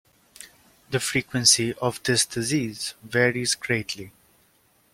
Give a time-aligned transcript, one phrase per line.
[0.89, 4.11] The frequency of this disease varies greatly.